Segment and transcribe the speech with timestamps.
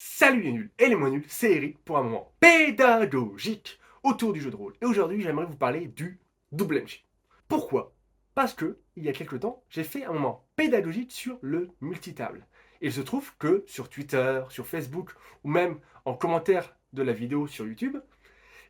[0.00, 4.40] Salut les nuls et les moins nuls, c'est Eric pour un moment pédagogique autour du
[4.40, 4.74] jeu de rôle.
[4.80, 6.20] Et aujourd'hui, j'aimerais vous parler du
[6.52, 7.04] double MJ.
[7.48, 7.94] Pourquoi?
[8.34, 12.46] Parce que, il y a quelques temps, j'ai fait un moment pédagogique sur le multitable.
[12.80, 17.48] Il se trouve que sur Twitter, sur Facebook, ou même en commentaire de la vidéo
[17.48, 17.96] sur YouTube,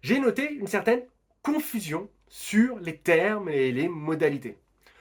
[0.01, 1.03] j'ai noté une certaine
[1.43, 4.57] confusion sur les termes et les modalités.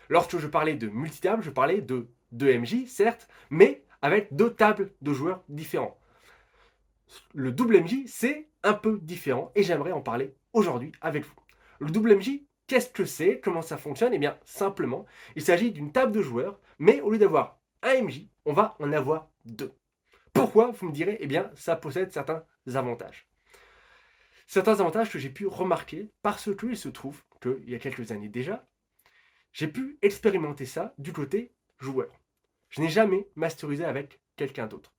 [0.09, 4.91] Lorsque je parlais de multitable, je parlais de 2 MJ, certes, mais avec deux tables
[5.01, 5.97] de joueurs différents.
[7.33, 11.33] Le double MJ, c'est un peu différent et j'aimerais en parler aujourd'hui avec vous.
[11.79, 13.39] Le double MJ, qu'est-ce que c'est?
[13.39, 14.13] Comment ça fonctionne?
[14.13, 15.05] Eh bien, simplement,
[15.35, 18.91] il s'agit d'une table de joueurs, mais au lieu d'avoir un MJ, on va en
[18.91, 19.73] avoir deux.
[20.33, 23.27] Pourquoi Vous me direz, eh bien, ça possède certains avantages.
[24.45, 28.29] Certains avantages que j'ai pu remarquer parce qu'il se trouve qu'il y a quelques années
[28.29, 28.65] déjà,
[29.51, 32.11] j'ai pu expérimenter ça du côté joueur.
[32.69, 34.93] Je n'ai jamais masterisé avec quelqu'un d'autre.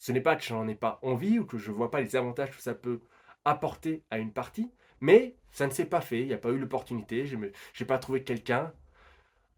[0.00, 2.16] Ce n'est pas que j'en ai pas envie ou que je ne vois pas les
[2.16, 3.00] avantages que ça peut
[3.44, 6.58] apporter à une partie, mais ça ne s'est pas fait, il n'y a pas eu
[6.58, 8.72] l'opportunité, je n'ai pas trouvé quelqu'un,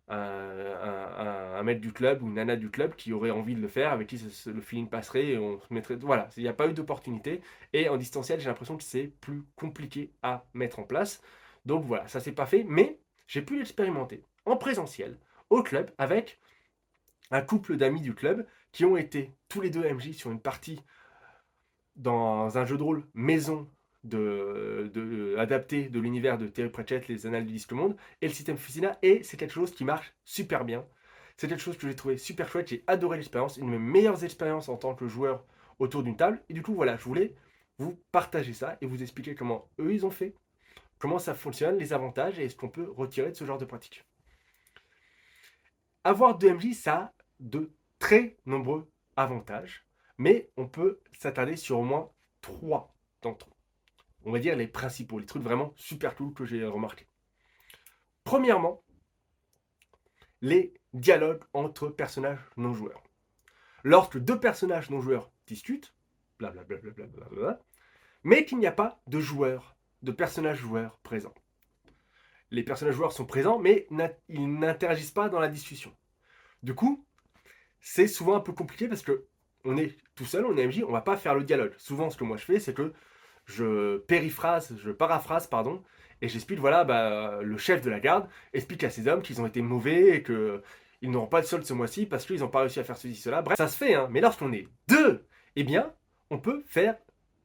[0.09, 3.93] un, maître du club ou une nana du club qui aurait envie de le faire,
[3.93, 5.97] avec qui le feeling passerait et on se mettrait...
[5.97, 7.41] Voilà, il n'y a pas eu d'opportunité,
[7.73, 11.23] et en distanciel j'ai l'impression que c'est plus compliqué à mettre en place.
[11.67, 15.19] Donc voilà, ça s'est pas fait, mais j'ai pu l'expérimenter en présentiel,
[15.51, 16.41] au club, avec
[17.33, 20.81] un couple d'amis du club qui ont été tous les deux MJ sur une partie
[21.97, 23.69] dans un jeu de rôle maison
[24.05, 28.57] de, adapté de l'univers de Terry Pratchett, les Annales du Disque Monde, et le système
[28.57, 30.85] Fusina, et c'est quelque chose qui marche super bien.
[31.37, 34.25] C'est quelque chose que j'ai trouvé super chouette, j'ai adoré l'expérience, une de mes meilleures
[34.25, 35.45] expériences en tant que joueur
[35.79, 37.35] autour d'une table, et du coup voilà, je voulais
[37.79, 40.35] vous partager ça et vous expliquer comment eux ils ont fait,
[40.99, 44.05] comment ça fonctionne, les avantages et ce qu'on peut retirer de ce genre de pratique.
[46.05, 47.13] Avoir deux MJ, ça
[47.43, 49.87] de très nombreux avantages,
[50.19, 53.53] mais on peut s'attarder sur au moins trois d'entre eux.
[54.25, 57.07] On va dire les principaux, les trucs vraiment super cool que j'ai remarqué.
[58.25, 58.83] Premièrement,
[60.41, 63.03] les dialogues entre personnages non joueurs.
[63.85, 65.95] Lorsque deux personnages non joueurs discutent,
[66.39, 67.61] blablabla,
[68.23, 71.35] mais qu'il n'y a pas de joueurs, de personnages joueurs présents.
[72.51, 73.89] Les personnages joueurs sont présents, mais
[74.29, 75.97] ils n'interagissent pas dans la discussion.
[76.63, 77.05] Du coup,
[77.83, 79.27] c'est souvent un peu compliqué parce que
[79.65, 81.75] on est tout seul, on est MJ, on va pas faire le dialogue.
[81.77, 82.93] Souvent, ce que moi je fais, c'est que
[83.45, 85.83] je périphrase, je paraphrase, pardon,
[86.21, 89.47] et j'explique, voilà, bah, le chef de la garde explique à ces hommes qu'ils ont
[89.47, 92.81] été mauvais et qu'ils n'auront pas de solde ce mois-ci parce qu'ils n'ont pas réussi
[92.81, 93.43] à faire ceci, cela.
[93.43, 94.09] Bref, ça se fait, hein.
[94.11, 95.27] Mais lorsqu'on est deux,
[95.57, 95.93] eh bien,
[96.31, 96.97] on peut faire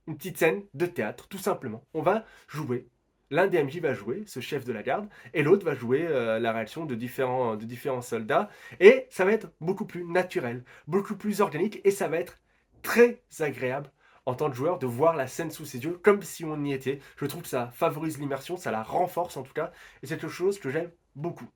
[0.07, 1.83] une petite scène de théâtre, tout simplement.
[1.93, 2.87] On va jouer
[3.29, 6.39] L'un des MJ va jouer ce chef de la garde et l'autre va jouer euh,
[6.39, 8.49] la réaction de différents, de différents soldats.
[8.79, 12.39] Et ça va être beaucoup plus naturel, beaucoup plus organique et ça va être
[12.83, 13.91] très agréable
[14.25, 16.71] en tant que joueur de voir la scène sous ses yeux comme si on y
[16.71, 16.99] était.
[17.17, 19.71] Je trouve que ça favorise l'immersion, ça la renforce en tout cas
[20.03, 21.49] et c'est quelque chose que j'aime beaucoup.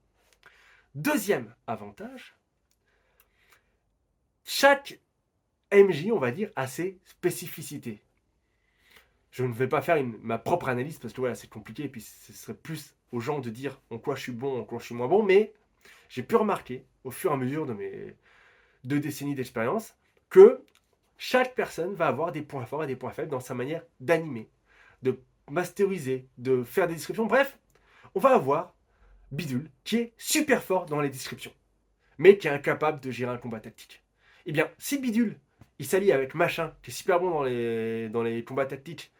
[0.93, 2.35] Deuxième avantage,
[4.43, 4.99] chaque
[5.71, 8.03] MJ, on va dire, a ses spécificités
[9.31, 12.01] je ne vais pas faire ma propre analyse parce que voilà, c'est compliqué et puis
[12.01, 14.85] ce serait plus aux gens de dire en quoi je suis bon, en quoi je
[14.85, 15.53] suis moins bon, mais
[16.09, 18.15] j'ai pu remarquer au fur et à mesure de mes
[18.83, 19.95] deux décennies d'expérience
[20.29, 20.63] que
[21.17, 24.49] chaque personne va avoir des points forts et des points faibles dans sa manière d'animer,
[25.01, 25.19] de
[25.49, 27.25] masteriser, de faire des descriptions.
[27.25, 27.57] Bref,
[28.15, 28.73] on va avoir
[29.31, 31.53] Bidule qui est super fort dans les descriptions,
[32.17, 34.03] mais qui est incapable de gérer un combat tactique.
[34.45, 35.37] Eh bien, si Bidule
[35.81, 39.11] il s'allie avec Machin, qui est super bon dans les, dans les combats tactiques,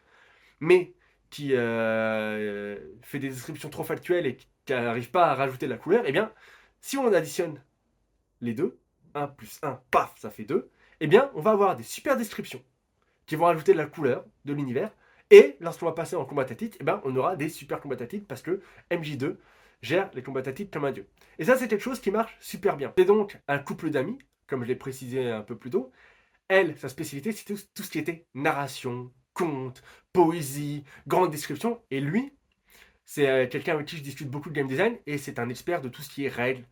[0.61, 0.93] mais
[1.29, 5.77] qui euh, fait des descriptions trop factuelles et qui n'arrive pas à rajouter de la
[5.77, 6.31] couleur, eh bien,
[6.79, 7.61] si on additionne
[8.39, 8.79] les deux,
[9.15, 12.61] 1 plus 1, paf, ça fait 2, eh bien, on va avoir des super descriptions
[13.25, 14.91] qui vont rajouter de la couleur de l'univers.
[15.31, 18.27] Et lorsqu'on va passer en combat tactique, eh bien, on aura des super combats tactiques
[18.27, 18.61] parce que
[18.91, 19.37] MJ2
[19.81, 21.07] gère les combats tactiques comme un dieu.
[21.39, 22.93] Et ça, c'est quelque chose qui marche super bien.
[22.97, 25.91] C'est donc un couple d'amis, comme je l'ai précisé un peu plus tôt.
[26.49, 29.81] Elle, sa spécialité, c'est tout ce qui était narration, conte,
[30.13, 31.81] poésie, grande description.
[31.91, 32.33] Et lui,
[33.05, 35.81] c'est euh, quelqu'un avec qui je discute beaucoup de game design et c'est un expert
[35.81, 36.65] de tout ce qui est règles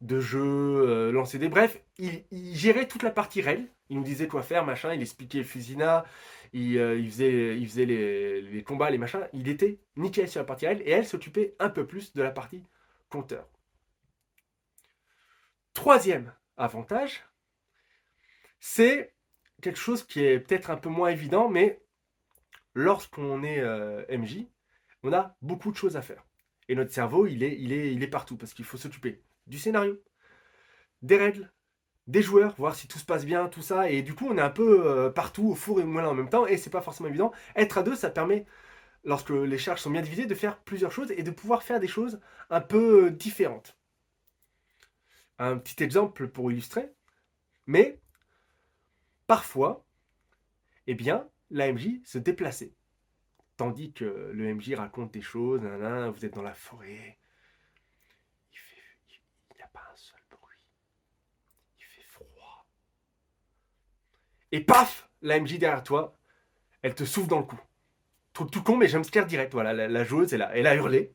[0.00, 1.48] de jeu, euh, lancer des.
[1.48, 2.24] Bref, il,
[2.56, 3.68] gérait toute la partie règles.
[3.90, 4.94] Il nous disait quoi faire, machin.
[4.94, 6.04] Il expliquait Fusina.
[6.52, 9.26] Il, euh, il faisait les, les, combats, les machins.
[9.32, 12.30] Il était nickel sur la partie règles et elle s'occupait un peu plus de la
[12.30, 12.62] partie
[13.08, 13.48] compteur.
[15.72, 17.24] Troisième avantage,
[18.60, 19.14] c'est
[19.60, 21.80] quelque chose qui est peut-être un peu moins évident, mais
[22.74, 24.46] lorsqu'on est euh, MJ,
[25.02, 26.24] on a beaucoup de choses à faire.
[26.68, 30.02] Et notre cerveau, il est, partout parce qu'il faut s'occuper du scénario,
[31.02, 31.52] des règles,
[32.06, 33.90] des joueurs, voir si tout se passe bien, tout ça.
[33.90, 36.14] Et du coup, on est un peu euh, partout, au four et au moulin en
[36.14, 37.32] même temps, et c'est pas forcément évident.
[37.56, 38.46] Être à deux, ça permet,
[39.04, 41.88] lorsque les charges sont bien divisées, de faire plusieurs choses et de pouvoir faire des
[41.88, 42.20] choses
[42.50, 43.76] un peu euh, différentes.
[45.38, 46.92] Un petit exemple pour illustrer.
[47.66, 48.00] Mais
[49.26, 49.84] parfois,
[50.86, 52.74] eh bien, l'AMJ se déplaçait.
[53.56, 57.18] Tandis que le MJ raconte des choses, vous êtes dans la forêt,
[59.52, 60.56] il n'y a pas un seul bruit,
[61.78, 62.66] il fait froid.
[64.50, 66.18] Et paf, la MJ derrière toi,
[66.82, 67.60] elle te souffle dans le cou.
[68.32, 69.52] Tout, tout con, mais jumpscare direct.
[69.52, 71.14] Voilà, la, joueuse, elle a, hurlé.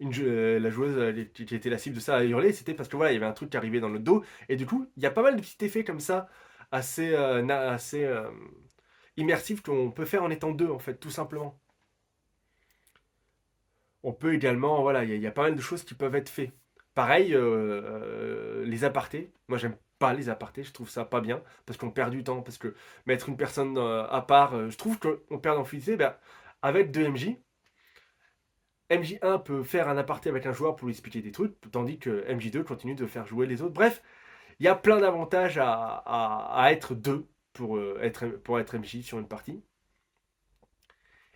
[0.00, 3.10] Euh, la joueuse qui était la cible de ça a hurlé, c'était parce que voilà,
[3.10, 4.22] il y avait un truc qui arrivait dans le dos.
[4.50, 6.28] Et du coup, il y a pas mal de petits effets comme ça,
[6.70, 8.06] assez, euh, assez
[9.18, 11.58] immersifs qu'on peut faire en étant deux, en fait, tout simplement.
[14.02, 16.52] On peut également, voilà, il y, a pas mal de choses qui peuvent être faites.
[16.94, 19.32] Pareil, euh, euh, les apartés.
[19.48, 22.42] Moi, j'aime pas les apartés, je trouve ça pas bien, parce qu'on perd du temps,
[22.42, 22.74] parce que
[23.06, 25.96] mettre une personne euh, à part, je trouve qu'on perd en fluidité.
[25.96, 26.14] Ben,
[26.62, 27.36] avec 2 MJ,
[28.90, 32.24] MJ1 peut faire un aparté avec un joueur pour lui expliquer des trucs, tandis que
[32.32, 33.74] MJ2 continue de faire jouer les autres.
[33.74, 34.02] Bref,
[34.60, 37.26] il y a plein d'avantages à, être deux
[37.58, 39.62] pour, être, pour être MJ sur une partie.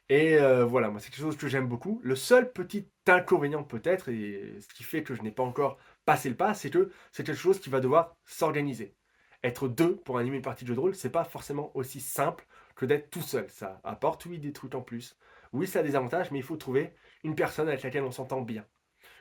[0.08, 2.00] Et euh, voilà, moi c'est quelque chose que j'aime beaucoup.
[2.04, 6.28] Le seul petit inconvénient peut-être, et ce qui fait que je n'ai pas encore passé
[6.28, 8.94] le pas, c'est que c'est quelque chose qui va devoir s'organiser.
[9.42, 12.46] Être deux pour animer une partie de jeu de rôle, c'est pas forcément aussi simple
[12.76, 13.50] que d'être tout seul.
[13.50, 15.16] Ça apporte oui des trucs en plus.
[15.52, 16.92] Oui, ça a des avantages, mais il faut trouver
[17.24, 18.64] une personne avec laquelle on s'entend bien.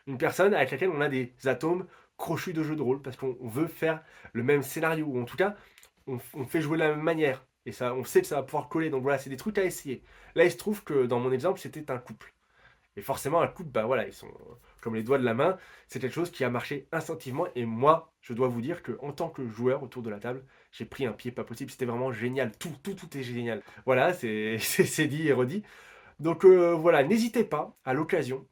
[0.08, 1.88] Une personne avec laquelle on a des atomes
[2.18, 5.38] crochus de jeu de rôle, parce qu'on veut faire le même scénario, ou en tout
[5.38, 5.56] cas,
[6.34, 7.46] on, fait jouer de la même manière.
[7.66, 8.90] Et ça, on sait que ça va pouvoir coller.
[8.90, 10.04] Donc voilà, c'est des trucs à essayer.
[10.36, 12.34] Là, il se trouve que dans mon exemple, c'était un couple.
[12.98, 14.28] Et forcément, un couple, bah voilà, ils sont
[14.82, 15.58] comme les doigts de la main.
[15.88, 17.48] C'est quelque chose qui a marché instinctivement.
[17.56, 20.44] Et moi, je dois vous dire que en tant que joueur autour de la table,
[20.72, 21.72] j'ai pris un pied pas possible.
[21.72, 22.52] C'était vraiment génial.
[22.58, 23.64] Tout, tout, tout est génial.
[23.86, 24.58] Voilà, c'est
[25.08, 25.64] dit et redit.
[26.20, 28.48] Donc euh, voilà, n'hésitez pas à l'occasion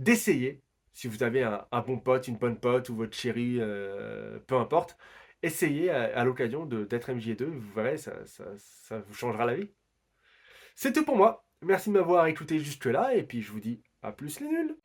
[0.00, 0.62] d'essayer,
[0.92, 4.96] si vous avez un, bon pote, une bonne pote ou votre chérie, euh, peu importe,
[5.42, 9.70] essayez à, l'occasion d'être MJ2, vous verrez, ça, ça, vous changera la vie.
[10.74, 11.44] C'est tout pour moi.
[11.62, 14.76] Merci de m'avoir écouté jusque-là, et puis je vous dis à plus les nuls